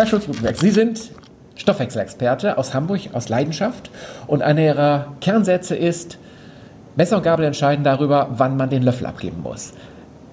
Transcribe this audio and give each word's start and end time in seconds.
Herr 0.00 0.06
Schulz-Rutenberg, 0.06 0.56
Sie 0.56 0.70
sind 0.70 1.10
Stoffwechselexperte 1.56 2.56
aus 2.56 2.72
Hamburg, 2.72 3.10
aus 3.12 3.28
Leidenschaft. 3.28 3.90
Und 4.26 4.40
einer 4.40 4.62
Ihrer 4.62 5.12
Kernsätze 5.20 5.76
ist, 5.76 6.16
Messer 6.96 7.18
und 7.18 7.22
Gabel 7.22 7.44
entscheiden 7.44 7.84
darüber, 7.84 8.30
wann 8.38 8.56
man 8.56 8.70
den 8.70 8.82
Löffel 8.82 9.04
abgeben 9.04 9.42
muss. 9.42 9.74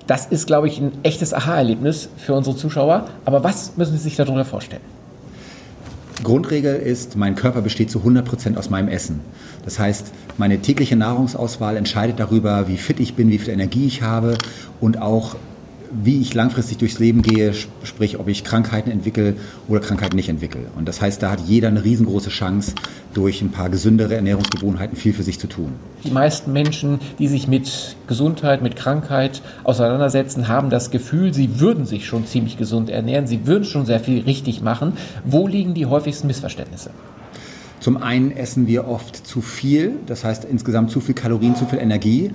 Das 0.07 0.25
ist, 0.25 0.47
glaube 0.47 0.67
ich, 0.67 0.79
ein 0.79 0.93
echtes 1.03 1.33
Aha-Erlebnis 1.33 2.07
für 2.15 2.33
unsere 2.33 2.55
Zuschauer. 2.55 3.09
Aber 3.25 3.43
was 3.43 3.75
müssen 3.75 3.97
Sie 3.97 4.03
sich 4.03 4.15
darunter 4.15 4.45
vorstellen? 4.45 4.83
Grundregel 6.23 6.77
ist, 6.77 7.17
mein 7.17 7.35
Körper 7.35 7.61
besteht 7.61 7.91
zu 7.91 7.99
100 7.99 8.23
Prozent 8.23 8.57
aus 8.57 8.69
meinem 8.69 8.87
Essen. 8.87 9.19
Das 9.65 9.79
heißt, 9.79 10.13
meine 10.37 10.59
tägliche 10.59 10.95
Nahrungsauswahl 10.95 11.75
entscheidet 11.75 12.21
darüber, 12.21 12.69
wie 12.69 12.77
fit 12.77 13.01
ich 13.01 13.15
bin, 13.15 13.29
wie 13.31 13.37
viel 13.37 13.53
Energie 13.53 13.85
ich 13.85 14.01
habe 14.01 14.37
und 14.79 15.01
auch 15.01 15.35
wie 15.91 16.21
ich 16.21 16.33
langfristig 16.33 16.77
durchs 16.77 16.99
Leben 16.99 17.21
gehe, 17.21 17.53
sprich, 17.83 18.19
ob 18.19 18.27
ich 18.27 18.43
Krankheiten 18.43 18.91
entwickle 18.91 19.35
oder 19.67 19.79
Krankheiten 19.79 20.15
nicht 20.15 20.29
entwickle. 20.29 20.61
Und 20.75 20.87
das 20.87 21.01
heißt, 21.01 21.21
da 21.21 21.31
hat 21.31 21.41
jeder 21.41 21.67
eine 21.67 21.83
riesengroße 21.83 22.29
Chance, 22.29 22.73
durch 23.13 23.41
ein 23.41 23.49
paar 23.49 23.69
gesündere 23.69 24.15
Ernährungsgewohnheiten 24.15 24.95
viel 24.95 25.11
für 25.11 25.23
sich 25.23 25.39
zu 25.39 25.47
tun. 25.47 25.73
Die 26.03 26.11
meisten 26.11 26.53
Menschen, 26.53 26.99
die 27.17 27.27
sich 27.27 27.47
mit 27.47 27.95
Gesundheit, 28.05 28.61
mit 28.61 28.75
Krankheit 28.75 29.41
auseinandersetzen, 29.63 30.47
haben 30.47 30.69
das 30.69 30.91
Gefühl, 30.91 31.33
sie 31.33 31.59
würden 31.59 31.85
sich 31.85 32.05
schon 32.05 32.27
ziemlich 32.27 32.57
gesund 32.57 32.91
ernähren, 32.91 33.25
sie 33.25 33.47
würden 33.47 33.63
schon 33.63 33.87
sehr 33.87 33.99
viel 33.99 34.21
richtig 34.21 34.61
machen. 34.61 34.93
Wo 35.25 35.47
liegen 35.47 35.73
die 35.73 35.87
häufigsten 35.87 36.27
Missverständnisse? 36.27 36.91
Zum 37.79 37.97
einen 37.97 38.31
essen 38.31 38.67
wir 38.67 38.87
oft 38.87 39.15
zu 39.27 39.41
viel, 39.41 39.93
das 40.07 40.23
heißt 40.23 40.45
insgesamt 40.45 40.91
zu 40.91 40.99
viel 40.99 41.15
Kalorien, 41.15 41.55
zu 41.55 41.65
viel 41.65 41.79
Energie. 41.79 42.31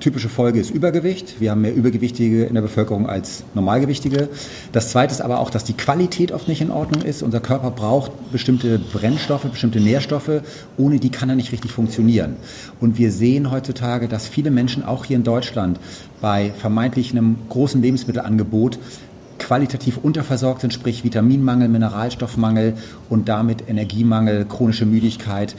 Typische 0.00 0.28
Folge 0.28 0.60
ist 0.60 0.70
Übergewicht. 0.70 1.40
Wir 1.40 1.50
haben 1.50 1.62
mehr 1.62 1.74
Übergewichtige 1.74 2.44
in 2.44 2.54
der 2.54 2.60
Bevölkerung 2.60 3.08
als 3.08 3.42
Normalgewichtige. 3.54 4.28
Das 4.72 4.90
Zweite 4.90 5.12
ist 5.14 5.22
aber 5.22 5.38
auch, 5.38 5.50
dass 5.50 5.64
die 5.64 5.72
Qualität 5.72 6.30
oft 6.30 6.46
nicht 6.46 6.60
in 6.60 6.70
Ordnung 6.70 7.02
ist. 7.02 7.22
Unser 7.22 7.40
Körper 7.40 7.70
braucht 7.70 8.12
bestimmte 8.30 8.78
Brennstoffe, 8.78 9.44
bestimmte 9.44 9.80
Nährstoffe. 9.80 10.42
Ohne 10.76 10.98
die 10.98 11.10
kann 11.10 11.30
er 11.30 11.36
nicht 11.36 11.52
richtig 11.52 11.70
funktionieren. 11.70 12.36
Und 12.80 12.98
wir 12.98 13.10
sehen 13.10 13.50
heutzutage, 13.50 14.06
dass 14.06 14.28
viele 14.28 14.50
Menschen, 14.50 14.84
auch 14.84 15.06
hier 15.06 15.16
in 15.16 15.24
Deutschland, 15.24 15.80
bei 16.20 16.52
vermeintlich 16.58 17.12
einem 17.12 17.36
großen 17.48 17.80
Lebensmittelangebot 17.80 18.78
qualitativ 19.44 19.98
unterversorgt 19.98 20.62
sind, 20.62 20.72
sprich 20.72 21.04
Vitaminmangel, 21.04 21.68
Mineralstoffmangel 21.68 22.74
und 23.10 23.28
damit 23.28 23.68
Energiemangel, 23.68 24.46
chronische 24.46 24.86
Müdigkeit, 24.86 25.54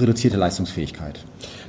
reduzierte 0.00 0.36
Leistungsfähigkeit. 0.36 1.18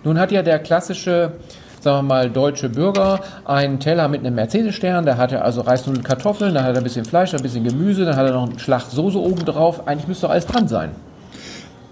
Nun 0.04 0.20
hat 0.20 0.32
ja 0.32 0.44
der 0.44 0.60
klassische 0.60 1.34
sagen 1.82 2.08
wir 2.08 2.14
mal, 2.14 2.30
deutsche 2.30 2.70
Bürger 2.70 3.20
einen 3.44 3.80
Teller 3.80 4.08
mit 4.08 4.22
einem 4.22 4.36
Mercedes-Stern, 4.36 5.06
da 5.06 5.18
hat 5.18 5.34
er 5.34 5.44
also 5.44 5.60
Reisnudeln, 5.62 6.04
Kartoffeln, 6.04 6.54
da 6.54 6.64
hat 6.64 6.76
er 6.76 6.78
ein 6.78 6.84
bisschen 6.84 7.04
Fleisch, 7.04 7.34
ein 7.34 7.42
bisschen 7.42 7.66
Gemüse, 7.66 8.06
dann 8.06 8.16
hat 8.16 8.26
er 8.26 8.34
noch 8.34 8.48
einen 8.48 8.58
Schlag 8.58 8.84
Soße 8.84 9.20
oben 9.20 9.44
drauf. 9.44 9.86
Eigentlich 9.86 10.08
müsste 10.08 10.28
doch 10.28 10.32
alles 10.32 10.46
dran 10.46 10.70
sein. 10.70 10.92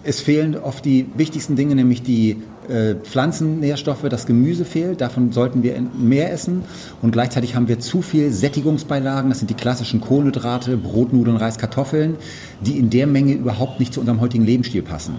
Es 0.03 0.21
fehlen 0.21 0.57
oft 0.57 0.85
die 0.85 1.09
wichtigsten 1.15 1.57
Dinge, 1.57 1.75
nämlich 1.75 2.01
die 2.01 2.41
äh, 2.71 2.95
Pflanzennährstoffe, 2.95 4.07
das 4.09 4.25
Gemüse 4.25 4.65
fehlt. 4.65 5.01
Davon 5.01 5.31
sollten 5.31 5.61
wir 5.61 5.75
mehr 5.97 6.31
essen. 6.31 6.63
Und 7.01 7.11
gleichzeitig 7.11 7.55
haben 7.55 7.67
wir 7.67 7.79
zu 7.79 8.01
viel 8.01 8.31
Sättigungsbeilagen. 8.31 9.29
Das 9.29 9.39
sind 9.39 9.49
die 9.49 9.55
klassischen 9.55 9.99
Kohlenhydrate, 9.99 10.77
Brotnudeln, 10.77 11.37
Reis, 11.37 11.57
Kartoffeln, 11.57 12.15
die 12.61 12.77
in 12.77 12.89
der 12.89 13.07
Menge 13.07 13.33
überhaupt 13.33 13.79
nicht 13.79 13.93
zu 13.93 13.99
unserem 13.99 14.21
heutigen 14.21 14.45
Lebensstil 14.45 14.81
passen. 14.81 15.15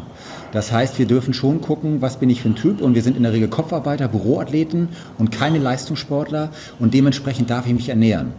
Das 0.52 0.72
heißt, 0.72 0.98
wir 0.98 1.06
dürfen 1.06 1.34
schon 1.34 1.60
gucken, 1.60 2.00
was 2.00 2.18
bin 2.18 2.30
ich 2.30 2.42
für 2.42 2.48
ein 2.48 2.56
Typ. 2.56 2.80
Und 2.80 2.94
wir 2.94 3.02
sind 3.02 3.16
in 3.16 3.22
der 3.22 3.32
Regel 3.32 3.48
Kopfarbeiter, 3.48 4.08
Büroathleten 4.08 4.88
und 5.18 5.30
keine 5.30 5.58
Leistungssportler. 5.58 6.50
Und 6.78 6.94
dementsprechend 6.94 7.50
darf 7.50 7.66
ich 7.66 7.74
mich 7.74 7.88
ernähren. 7.90 8.32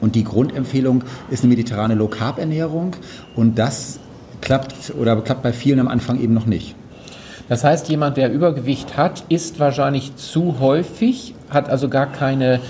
Und 0.00 0.14
die 0.14 0.24
Grundempfehlung 0.24 1.04
ist 1.30 1.42
eine 1.42 1.50
mediterrane 1.50 1.94
Low-Carb-Ernährung. 1.94 2.96
Und 3.34 3.58
das 3.58 3.98
klappt 4.40 4.94
oder 4.98 5.20
klappt 5.20 5.42
bei 5.42 5.52
vielen 5.52 5.80
am 5.80 5.88
Anfang 5.88 6.20
eben 6.20 6.34
noch 6.34 6.46
nicht. 6.46 6.76
Das 7.52 7.64
heißt, 7.64 7.90
jemand, 7.90 8.16
der 8.16 8.32
Übergewicht 8.32 8.96
hat, 8.96 9.24
isst 9.28 9.60
wahrscheinlich 9.60 10.16
zu 10.16 10.58
häufig, 10.58 11.34
hat 11.50 11.68
also 11.68 11.90
gar 11.90 12.06
keine 12.06 12.60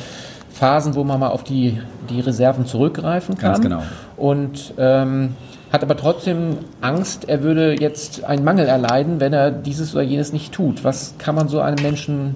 Phasen, 0.52 0.96
wo 0.96 1.04
man 1.04 1.20
mal 1.20 1.28
auf 1.28 1.44
die, 1.44 1.80
die 2.10 2.18
Reserven 2.18 2.66
zurückgreifen 2.66 3.38
kann. 3.38 3.52
Ganz 3.52 3.62
genau. 3.62 3.82
Und 4.16 4.74
ähm, 4.78 5.36
hat 5.72 5.84
aber 5.84 5.96
trotzdem 5.96 6.58
Angst, 6.80 7.28
er 7.28 7.44
würde 7.44 7.80
jetzt 7.80 8.24
einen 8.24 8.42
Mangel 8.42 8.66
erleiden, 8.66 9.20
wenn 9.20 9.32
er 9.32 9.52
dieses 9.52 9.94
oder 9.94 10.02
jenes 10.02 10.32
nicht 10.32 10.52
tut. 10.52 10.82
Was 10.82 11.14
kann 11.16 11.36
man 11.36 11.46
so 11.46 11.60
einem 11.60 11.80
Menschen 11.80 12.34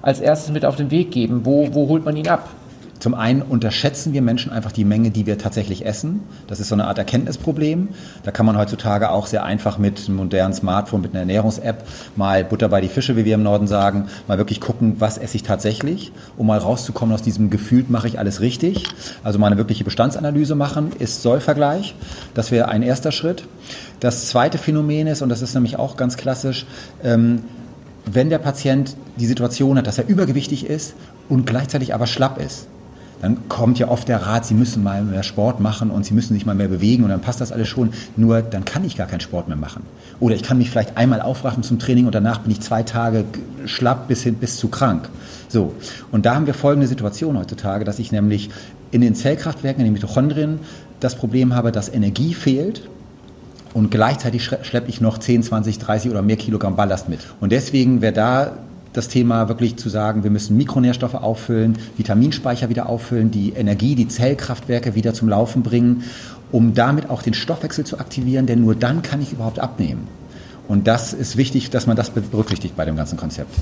als 0.00 0.20
erstes 0.20 0.52
mit 0.52 0.64
auf 0.64 0.76
den 0.76 0.92
Weg 0.92 1.10
geben? 1.10 1.40
Wo, 1.42 1.74
wo 1.74 1.88
holt 1.88 2.04
man 2.04 2.14
ihn 2.14 2.28
ab? 2.28 2.48
Zum 2.98 3.14
einen 3.14 3.42
unterschätzen 3.42 4.12
wir 4.12 4.22
Menschen 4.22 4.50
einfach 4.50 4.72
die 4.72 4.84
Menge, 4.84 5.10
die 5.10 5.26
wir 5.26 5.38
tatsächlich 5.38 5.86
essen. 5.86 6.20
Das 6.46 6.58
ist 6.58 6.68
so 6.68 6.74
eine 6.74 6.86
Art 6.86 6.98
Erkenntnisproblem. 6.98 7.88
Da 8.24 8.30
kann 8.30 8.44
man 8.44 8.58
heutzutage 8.58 9.10
auch 9.10 9.26
sehr 9.26 9.44
einfach 9.44 9.78
mit 9.78 10.06
einem 10.06 10.16
modernen 10.16 10.52
Smartphone, 10.54 11.02
mit 11.02 11.12
einer 11.12 11.20
Ernährungs-App 11.20 11.84
mal 12.16 12.44
Butter 12.44 12.68
bei 12.68 12.80
die 12.80 12.88
Fische, 12.88 13.16
wie 13.16 13.24
wir 13.24 13.34
im 13.34 13.42
Norden 13.42 13.66
sagen, 13.66 14.08
mal 14.26 14.38
wirklich 14.38 14.60
gucken, 14.60 14.96
was 14.98 15.18
esse 15.18 15.36
ich 15.36 15.42
tatsächlich, 15.44 16.12
um 16.36 16.48
mal 16.48 16.58
rauszukommen 16.58 17.14
aus 17.14 17.22
diesem 17.22 17.50
gefühlt 17.50 17.90
mache 17.90 18.08
ich 18.08 18.18
alles 18.18 18.40
richtig. 18.40 18.84
Also 19.22 19.38
mal 19.38 19.46
eine 19.46 19.58
wirkliche 19.58 19.84
Bestandsanalyse 19.84 20.54
machen, 20.54 20.92
ist 20.98 21.22
Sollvergleich. 21.22 21.94
Das 22.34 22.50
wäre 22.50 22.68
ein 22.68 22.82
erster 22.82 23.12
Schritt. 23.12 23.44
Das 24.00 24.28
zweite 24.28 24.58
Phänomen 24.58 25.06
ist, 25.06 25.22
und 25.22 25.28
das 25.28 25.42
ist 25.42 25.54
nämlich 25.54 25.78
auch 25.78 25.96
ganz 25.96 26.16
klassisch, 26.16 26.66
ähm, 27.02 27.42
wenn 28.06 28.30
der 28.30 28.38
Patient 28.38 28.96
die 29.16 29.26
Situation 29.26 29.76
hat, 29.78 29.86
dass 29.86 29.98
er 29.98 30.08
übergewichtig 30.08 30.66
ist 30.66 30.94
und 31.28 31.46
gleichzeitig 31.46 31.94
aber 31.94 32.06
schlapp 32.06 32.40
ist, 32.40 32.66
dann 33.20 33.48
kommt 33.48 33.78
ja 33.78 33.88
oft 33.88 34.08
der 34.08 34.22
Rat, 34.22 34.46
Sie 34.46 34.54
müssen 34.54 34.82
mal 34.82 35.02
mehr 35.02 35.22
Sport 35.22 35.60
machen 35.60 35.90
und 35.90 36.04
Sie 36.04 36.14
müssen 36.14 36.34
sich 36.34 36.46
mal 36.46 36.54
mehr 36.54 36.68
bewegen 36.68 37.02
und 37.02 37.10
dann 37.10 37.20
passt 37.20 37.40
das 37.40 37.52
alles 37.52 37.68
schon. 37.68 37.90
Nur 38.16 38.42
dann 38.42 38.64
kann 38.64 38.84
ich 38.84 38.96
gar 38.96 39.06
keinen 39.06 39.20
Sport 39.20 39.48
mehr 39.48 39.56
machen. 39.56 39.82
Oder 40.20 40.34
ich 40.34 40.42
kann 40.42 40.58
mich 40.58 40.70
vielleicht 40.70 40.96
einmal 40.96 41.20
aufraffen 41.20 41.62
zum 41.62 41.78
Training 41.78 42.06
und 42.06 42.14
danach 42.14 42.38
bin 42.38 42.52
ich 42.52 42.60
zwei 42.60 42.82
Tage 42.82 43.24
schlapp 43.66 44.08
bis 44.08 44.22
hin 44.22 44.34
bis 44.34 44.56
zu 44.56 44.68
krank. 44.68 45.08
So. 45.48 45.74
Und 46.12 46.26
da 46.26 46.34
haben 46.34 46.46
wir 46.46 46.54
folgende 46.54 46.86
Situation 46.86 47.38
heutzutage, 47.38 47.84
dass 47.84 47.98
ich 47.98 48.12
nämlich 48.12 48.50
in 48.90 49.00
den 49.00 49.14
Zellkraftwerken, 49.14 49.80
in 49.80 49.86
den 49.86 49.94
Mitochondrien, 49.94 50.60
das 51.00 51.14
Problem 51.14 51.54
habe, 51.54 51.72
dass 51.72 51.88
Energie 51.88 52.34
fehlt 52.34 52.88
und 53.74 53.90
gleichzeitig 53.90 54.44
schleppe 54.44 54.88
ich 54.88 55.00
noch 55.00 55.18
10, 55.18 55.42
20, 55.42 55.78
30 55.78 56.10
oder 56.10 56.22
mehr 56.22 56.36
Kilogramm 56.36 56.76
Ballast 56.76 57.08
mit. 57.08 57.20
Und 57.40 57.52
deswegen 57.52 58.00
wäre 58.00 58.12
da 58.12 58.52
das 58.92 59.08
Thema 59.08 59.48
wirklich 59.48 59.76
zu 59.76 59.88
sagen, 59.88 60.24
wir 60.24 60.30
müssen 60.30 60.56
Mikronährstoffe 60.56 61.14
auffüllen, 61.14 61.78
Vitaminspeicher 61.96 62.68
wieder 62.68 62.88
auffüllen, 62.88 63.30
die 63.30 63.50
Energie, 63.50 63.94
die 63.94 64.08
Zellkraftwerke 64.08 64.94
wieder 64.94 65.14
zum 65.14 65.28
Laufen 65.28 65.62
bringen, 65.62 66.04
um 66.50 66.74
damit 66.74 67.10
auch 67.10 67.22
den 67.22 67.34
Stoffwechsel 67.34 67.84
zu 67.84 67.98
aktivieren, 67.98 68.46
denn 68.46 68.60
nur 68.60 68.74
dann 68.74 69.02
kann 69.02 69.20
ich 69.20 69.32
überhaupt 69.32 69.58
abnehmen. 69.58 70.08
Und 70.66 70.86
das 70.86 71.12
ist 71.12 71.36
wichtig, 71.36 71.70
dass 71.70 71.86
man 71.86 71.96
das 71.96 72.10
berücksichtigt 72.10 72.76
bei 72.76 72.84
dem 72.84 72.96
ganzen 72.96 73.16
Konzept. 73.16 73.54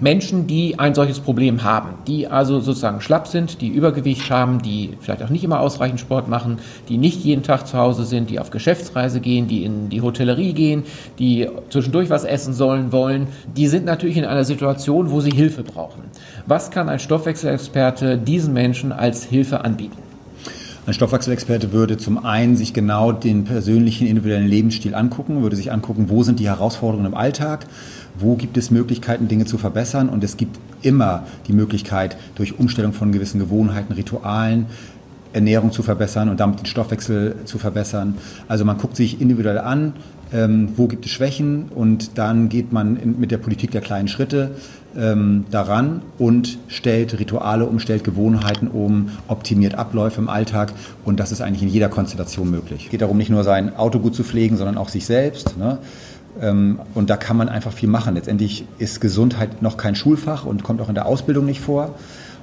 Menschen, 0.00 0.46
die 0.46 0.78
ein 0.78 0.94
solches 0.94 1.20
Problem 1.20 1.62
haben, 1.62 1.90
die 2.06 2.26
also 2.26 2.60
sozusagen 2.60 3.00
schlapp 3.00 3.26
sind, 3.26 3.60
die 3.60 3.68
Übergewicht 3.68 4.30
haben, 4.30 4.62
die 4.62 4.96
vielleicht 5.00 5.22
auch 5.22 5.28
nicht 5.28 5.44
immer 5.44 5.60
ausreichend 5.60 6.00
Sport 6.00 6.28
machen, 6.28 6.58
die 6.88 6.96
nicht 6.96 7.22
jeden 7.22 7.42
Tag 7.42 7.66
zu 7.66 7.76
Hause 7.76 8.04
sind, 8.04 8.30
die 8.30 8.40
auf 8.40 8.50
Geschäftsreise 8.50 9.20
gehen, 9.20 9.46
die 9.46 9.64
in 9.64 9.90
die 9.90 10.00
Hotellerie 10.00 10.52
gehen, 10.52 10.84
die 11.18 11.48
zwischendurch 11.68 12.10
was 12.10 12.24
essen 12.24 12.54
sollen 12.54 12.92
wollen, 12.92 13.28
die 13.56 13.66
sind 13.66 13.84
natürlich 13.84 14.16
in 14.16 14.24
einer 14.24 14.44
Situation, 14.44 15.10
wo 15.10 15.20
sie 15.20 15.30
Hilfe 15.30 15.62
brauchen. 15.62 16.02
Was 16.46 16.70
kann 16.70 16.88
ein 16.88 16.98
Stoffwechselexperte 16.98 18.18
diesen 18.18 18.54
Menschen 18.54 18.92
als 18.92 19.24
Hilfe 19.24 19.64
anbieten? 19.64 20.09
Ein 20.86 20.94
Stoffwechselexperte 20.94 21.72
würde 21.72 21.98
zum 21.98 22.24
einen 22.24 22.56
sich 22.56 22.72
genau 22.72 23.12
den 23.12 23.44
persönlichen 23.44 24.06
individuellen 24.06 24.48
Lebensstil 24.48 24.94
angucken, 24.94 25.42
würde 25.42 25.54
sich 25.54 25.70
angucken, 25.70 26.08
wo 26.08 26.22
sind 26.22 26.40
die 26.40 26.48
Herausforderungen 26.48 27.06
im 27.06 27.14
Alltag, 27.14 27.66
wo 28.18 28.34
gibt 28.34 28.56
es 28.56 28.70
Möglichkeiten, 28.70 29.28
Dinge 29.28 29.44
zu 29.44 29.58
verbessern. 29.58 30.08
Und 30.08 30.24
es 30.24 30.38
gibt 30.38 30.58
immer 30.80 31.24
die 31.48 31.52
Möglichkeit, 31.52 32.16
durch 32.34 32.58
Umstellung 32.58 32.94
von 32.94 33.12
gewissen 33.12 33.38
Gewohnheiten, 33.38 33.92
Ritualen, 33.92 34.66
Ernährung 35.32 35.72
zu 35.72 35.82
verbessern 35.82 36.28
und 36.28 36.40
damit 36.40 36.60
den 36.60 36.66
Stoffwechsel 36.66 37.36
zu 37.44 37.58
verbessern. 37.58 38.16
Also 38.48 38.64
man 38.64 38.78
guckt 38.78 38.96
sich 38.96 39.20
individuell 39.20 39.58
an, 39.58 39.94
ähm, 40.32 40.70
wo 40.76 40.86
gibt 40.86 41.06
es 41.06 41.10
Schwächen 41.10 41.66
und 41.74 42.18
dann 42.18 42.48
geht 42.48 42.72
man 42.72 42.96
in, 42.96 43.18
mit 43.18 43.30
der 43.30 43.38
Politik 43.38 43.70
der 43.70 43.80
kleinen 43.80 44.08
Schritte 44.08 44.52
ähm, 44.96 45.44
daran 45.50 46.02
und 46.18 46.58
stellt 46.68 47.18
Rituale 47.18 47.66
um, 47.66 47.78
stellt 47.78 48.04
Gewohnheiten 48.04 48.68
um, 48.68 49.10
optimiert 49.28 49.74
Abläufe 49.74 50.20
im 50.20 50.28
Alltag 50.28 50.72
und 51.04 51.20
das 51.20 51.32
ist 51.32 51.40
eigentlich 51.40 51.62
in 51.62 51.68
jeder 51.68 51.88
Konstellation 51.88 52.50
möglich. 52.50 52.84
Es 52.84 52.90
geht 52.90 53.02
darum, 53.02 53.16
nicht 53.16 53.30
nur 53.30 53.44
sein 53.44 53.76
Auto 53.76 53.98
gut 53.98 54.14
zu 54.14 54.24
pflegen, 54.24 54.56
sondern 54.56 54.78
auch 54.78 54.88
sich 54.88 55.06
selbst. 55.06 55.56
Ne? 55.56 55.78
Ähm, 56.40 56.80
und 56.94 57.10
da 57.10 57.16
kann 57.16 57.36
man 57.36 57.48
einfach 57.48 57.72
viel 57.72 57.88
machen. 57.88 58.14
Letztendlich 58.14 58.64
ist 58.78 59.00
Gesundheit 59.00 59.62
noch 59.62 59.76
kein 59.76 59.94
Schulfach 59.94 60.44
und 60.44 60.62
kommt 60.62 60.80
auch 60.80 60.88
in 60.88 60.94
der 60.94 61.06
Ausbildung 61.06 61.46
nicht 61.46 61.60
vor. 61.60 61.94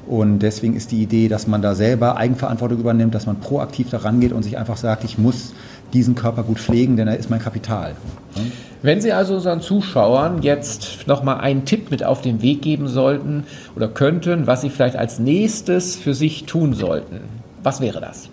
Und 0.08 0.40
deswegen 0.40 0.76
ist 0.76 0.92
die 0.92 1.04
Idee, 1.04 1.28
dass 1.28 1.48
man 1.48 1.62
da 1.62 1.76
selber 1.76 2.18
Eigenverantwortung 2.18 2.80
übernimmt, 2.80 3.14
dass 3.14 3.26
man 3.26 3.40
proaktiv 3.40 3.90
daran 3.90 4.20
geht 4.20 4.32
und 4.32 4.44
sich 4.44 4.58
einfach 4.58 4.78
sagt, 4.78 5.04
ich 5.04 5.18
muss 5.18 5.54
diesen 5.94 6.16
Körper 6.16 6.44
gut 6.44 6.60
pflegen, 6.60 6.96
denn 6.96 7.08
er 7.08 7.18
ist 7.18 7.30
mein 7.30 7.42
Kapital. 7.42 7.96
Wenn 8.82 9.02
Sie 9.02 9.12
also 9.12 9.36
unseren 9.36 9.62
Zuschauern 9.62 10.42
jetzt 10.42 11.08
nochmal 11.08 11.40
einen 11.40 11.66
Tipp 11.66 11.92
mit 11.92 12.04
auf 12.04 12.22
den 12.22 12.42
Weg 12.42 12.62
geben 12.62 12.88
sollten 12.88 13.46
oder 13.76 13.88
könnten, 13.88 14.48
was 14.48 14.62
Sie 14.62 14.70
vielleicht 14.70 14.96
als 14.96 15.20
nächstes 15.20 15.96
für 15.96 16.14
sich 16.14 16.46
tun 16.46 16.74
sollten, 16.74 17.22
was 17.64 17.82
wäre 17.82 18.00
das? 18.00 18.30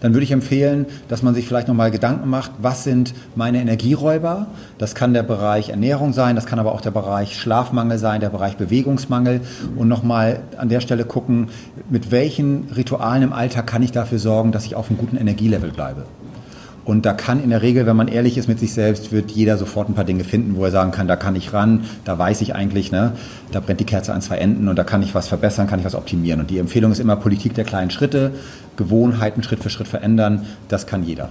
Dann 0.00 0.14
würde 0.14 0.24
ich 0.24 0.32
empfehlen, 0.32 0.86
dass 1.08 1.22
man 1.22 1.34
sich 1.34 1.46
vielleicht 1.46 1.68
nochmal 1.68 1.90
Gedanken 1.90 2.28
macht, 2.28 2.52
was 2.58 2.84
sind 2.84 3.14
meine 3.34 3.60
Energieräuber? 3.60 4.46
Das 4.78 4.94
kann 4.94 5.14
der 5.14 5.22
Bereich 5.22 5.68
Ernährung 5.68 6.12
sein, 6.12 6.36
das 6.36 6.46
kann 6.46 6.58
aber 6.58 6.72
auch 6.72 6.80
der 6.80 6.90
Bereich 6.90 7.38
Schlafmangel 7.38 7.98
sein, 7.98 8.20
der 8.20 8.30
Bereich 8.30 8.56
Bewegungsmangel 8.56 9.40
und 9.76 9.88
nochmal 9.88 10.40
an 10.56 10.68
der 10.68 10.80
Stelle 10.80 11.04
gucken, 11.04 11.48
mit 11.88 12.10
welchen 12.10 12.68
Ritualen 12.76 13.22
im 13.22 13.32
Alltag 13.32 13.66
kann 13.66 13.82
ich 13.82 13.92
dafür 13.92 14.18
sorgen, 14.18 14.52
dass 14.52 14.66
ich 14.66 14.74
auf 14.74 14.88
einem 14.88 14.98
guten 14.98 15.16
Energielevel 15.16 15.70
bleibe. 15.70 16.04
Und 16.84 17.04
da 17.06 17.12
kann 17.12 17.42
in 17.42 17.50
der 17.50 17.62
Regel, 17.62 17.86
wenn 17.86 17.96
man 17.96 18.08
ehrlich 18.08 18.38
ist 18.38 18.48
mit 18.48 18.58
sich 18.58 18.72
selbst, 18.72 19.12
wird 19.12 19.30
jeder 19.30 19.58
sofort 19.58 19.88
ein 19.88 19.94
paar 19.94 20.04
Dinge 20.04 20.24
finden, 20.24 20.56
wo 20.56 20.64
er 20.64 20.70
sagen 20.70 20.90
kann, 20.90 21.06
da 21.06 21.16
kann 21.16 21.36
ich 21.36 21.52
ran, 21.52 21.84
da 22.04 22.18
weiß 22.18 22.40
ich 22.40 22.54
eigentlich, 22.54 22.90
ne, 22.90 23.12
da 23.52 23.60
brennt 23.60 23.80
die 23.80 23.84
Kerze 23.84 24.14
an 24.14 24.22
zwei 24.22 24.38
Enden 24.38 24.68
und 24.68 24.76
da 24.76 24.84
kann 24.84 25.02
ich 25.02 25.14
was 25.14 25.28
verbessern, 25.28 25.66
kann 25.66 25.78
ich 25.78 25.84
was 25.84 25.94
optimieren. 25.94 26.40
Und 26.40 26.50
die 26.50 26.58
Empfehlung 26.58 26.90
ist 26.90 26.98
immer 26.98 27.16
Politik 27.16 27.54
der 27.54 27.64
kleinen 27.64 27.90
Schritte, 27.90 28.32
Gewohnheiten 28.76 29.42
Schritt 29.42 29.62
für 29.62 29.70
Schritt 29.70 29.88
verändern, 29.88 30.46
das 30.68 30.86
kann 30.86 31.04
jeder. 31.04 31.28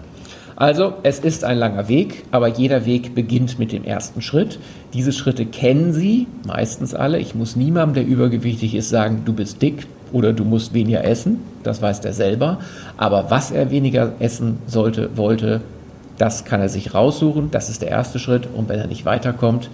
Also, 0.55 0.95
es 1.03 1.19
ist 1.19 1.45
ein 1.45 1.57
langer 1.57 1.87
Weg, 1.87 2.25
aber 2.31 2.49
jeder 2.49 2.85
Weg 2.85 3.15
beginnt 3.15 3.59
mit 3.59 3.71
dem 3.71 3.85
ersten 3.85 4.21
Schritt. 4.21 4.59
Diese 4.93 5.13
Schritte 5.13 5.45
kennen 5.45 5.93
Sie 5.93 6.27
meistens 6.45 6.93
alle. 6.93 7.17
Ich 7.17 7.33
muss 7.33 7.55
niemandem, 7.55 8.03
der 8.03 8.05
übergewichtig 8.05 8.75
ist, 8.75 8.89
sagen, 8.89 9.21
du 9.23 9.31
bist 9.31 9.61
dick, 9.61 9.87
oder 10.11 10.33
du 10.33 10.43
musst 10.43 10.73
weniger 10.73 11.03
essen, 11.03 11.39
das 11.63 11.81
weiß 11.81 12.01
der 12.01 12.13
selber. 12.13 12.59
Aber 12.97 13.29
was 13.29 13.51
er 13.51 13.71
weniger 13.71 14.13
essen 14.19 14.59
sollte, 14.67 15.15
wollte, 15.17 15.61
das 16.17 16.45
kann 16.45 16.61
er 16.61 16.69
sich 16.69 16.93
raussuchen. 16.93 17.49
Das 17.51 17.69
ist 17.69 17.81
der 17.81 17.89
erste 17.89 18.19
Schritt. 18.19 18.47
Und 18.53 18.69
wenn 18.69 18.79
er 18.79 18.87
nicht 18.87 19.05
weiterkommt, 19.05 19.69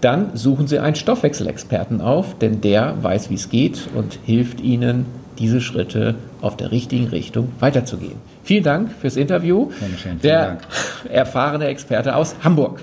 dann 0.00 0.30
suchen 0.34 0.68
Sie 0.68 0.78
einen 0.78 0.94
Stoffwechselexperten 0.94 2.00
auf, 2.00 2.38
denn 2.38 2.60
der 2.60 3.02
weiß, 3.02 3.30
wie 3.30 3.34
es 3.34 3.48
geht 3.48 3.88
und 3.94 4.18
hilft 4.24 4.60
Ihnen, 4.60 5.06
diese 5.38 5.60
Schritte 5.60 6.16
auf 6.40 6.56
der 6.56 6.72
richtigen 6.72 7.08
Richtung 7.08 7.52
weiterzugehen. 7.60 8.16
Vielen 8.42 8.64
Dank 8.64 8.90
fürs 8.92 9.16
Interview. 9.16 9.70
Dankeschön, 9.80 10.20
der 10.20 10.46
Dank. 10.46 10.60
erfahrene 11.10 11.66
Experte 11.66 12.14
aus 12.16 12.34
Hamburg. 12.42 12.80